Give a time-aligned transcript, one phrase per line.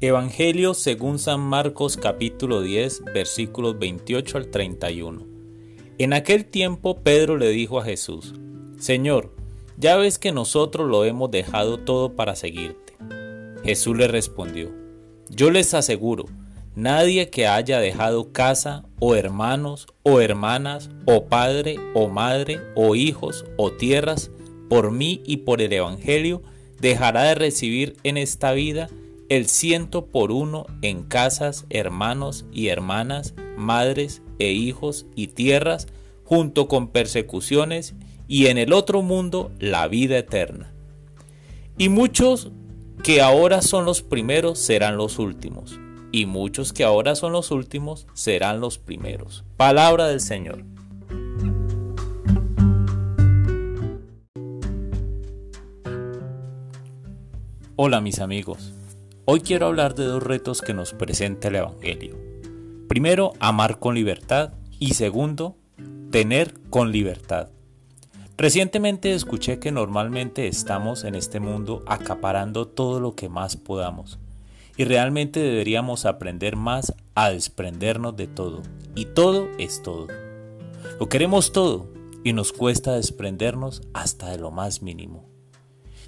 [0.00, 5.26] Evangelio según San Marcos capítulo 10 versículos 28 al 31.
[5.98, 8.32] En aquel tiempo Pedro le dijo a Jesús,
[8.78, 9.34] Señor,
[9.76, 12.94] ya ves que nosotros lo hemos dejado todo para seguirte.
[13.64, 14.70] Jesús le respondió,
[15.30, 16.26] Yo les aseguro,
[16.76, 23.46] nadie que haya dejado casa o hermanos o hermanas o padre o madre o hijos
[23.56, 24.30] o tierras
[24.68, 26.40] por mí y por el Evangelio,
[26.80, 28.88] dejará de recibir en esta vida
[29.28, 35.86] el ciento por uno en casas, hermanos y hermanas, madres e hijos y tierras,
[36.24, 37.94] junto con persecuciones,
[38.26, 40.72] y en el otro mundo la vida eterna.
[41.76, 42.50] Y muchos
[43.02, 45.78] que ahora son los primeros serán los últimos,
[46.10, 49.44] y muchos que ahora son los últimos serán los primeros.
[49.56, 50.64] Palabra del Señor.
[57.76, 58.77] Hola mis amigos.
[59.30, 62.16] Hoy quiero hablar de dos retos que nos presenta el Evangelio.
[62.88, 65.54] Primero, amar con libertad y segundo,
[66.10, 67.50] tener con libertad.
[68.38, 74.18] Recientemente escuché que normalmente estamos en este mundo acaparando todo lo que más podamos
[74.78, 78.62] y realmente deberíamos aprender más a desprendernos de todo
[78.94, 80.06] y todo es todo.
[80.98, 81.86] Lo queremos todo
[82.24, 85.28] y nos cuesta desprendernos hasta de lo más mínimo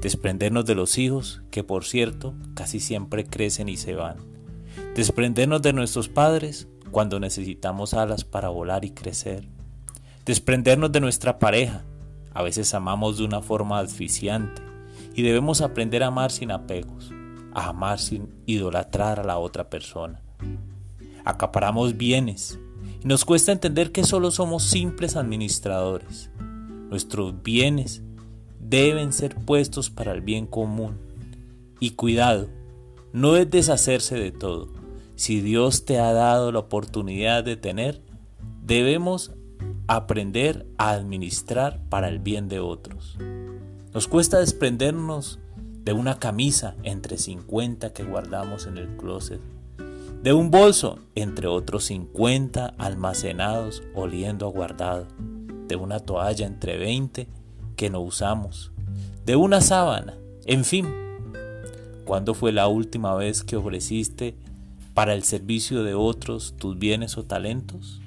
[0.00, 4.16] desprendernos de los hijos, que por cierto casi siempre crecen y se van,
[4.94, 9.48] desprendernos de nuestros padres cuando necesitamos alas para volar y crecer,
[10.24, 11.84] desprendernos de nuestra pareja,
[12.34, 14.62] a veces amamos de una forma asfixiante
[15.14, 17.12] y debemos aprender a amar sin apegos,
[17.54, 20.22] a amar sin idolatrar a la otra persona.
[21.24, 22.58] Acaparamos bienes
[23.02, 26.30] y nos cuesta entender que solo somos simples administradores.
[26.88, 28.02] Nuestros bienes
[28.62, 30.96] deben ser puestos para el bien común.
[31.80, 32.48] Y cuidado,
[33.12, 34.68] no es deshacerse de todo.
[35.16, 38.00] Si Dios te ha dado la oportunidad de tener,
[38.64, 39.32] debemos
[39.86, 43.18] aprender a administrar para el bien de otros.
[43.92, 45.38] Nos cuesta desprendernos
[45.84, 49.40] de una camisa entre 50 que guardamos en el closet,
[50.22, 55.08] de un bolso entre otros 50 almacenados oliendo a guardado,
[55.66, 57.28] de una toalla entre 20
[57.82, 58.70] que no usamos,
[59.26, 60.16] de una sábana,
[60.46, 60.86] en fin.
[62.04, 64.36] ¿Cuándo fue la última vez que ofreciste
[64.94, 68.00] para el servicio de otros tus bienes o talentos?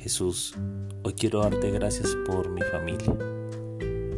[0.00, 0.56] Jesús,
[1.04, 3.16] hoy quiero darte gracias por mi familia,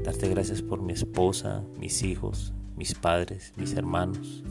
[0.03, 4.43] darte gracias por mi esposa, mis hijos, mis padres, mis hermanos,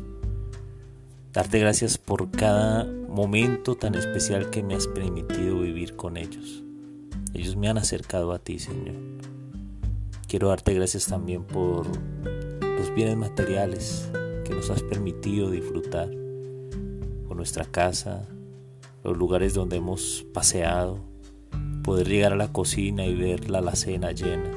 [1.38, 6.64] darte gracias por cada momento tan especial que me has permitido vivir con ellos.
[7.36, 8.96] Ellos me han acercado a ti, Señor.
[10.28, 11.86] Quiero darte gracias también por
[12.64, 14.10] los bienes materiales
[14.46, 16.10] que nos has permitido disfrutar,
[17.28, 18.28] por nuestra casa,
[19.04, 20.98] los lugares donde hemos paseado,
[21.84, 24.50] poder llegar a la cocina y ver la alacena llena.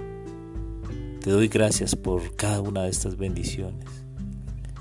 [1.20, 3.99] Te doy gracias por cada una de estas bendiciones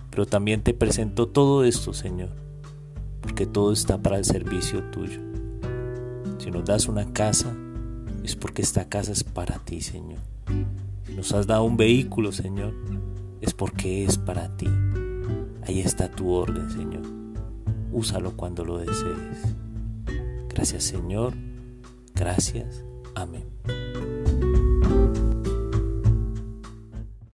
[0.10, 2.30] pero también te presento todo esto, Señor,
[3.22, 5.22] porque todo está para el servicio tuyo.
[6.38, 7.54] Si nos das una casa,
[8.24, 10.20] es porque esta casa es para ti, Señor.
[11.06, 12.74] Si nos has dado un vehículo, Señor,
[13.42, 14.68] es porque es para ti.
[15.68, 17.04] Ahí está tu orden, Señor.
[17.92, 19.56] Úsalo cuando lo desees.
[20.50, 21.34] Gracias, Señor.
[22.16, 22.84] Gracias.
[23.16, 23.46] Amén.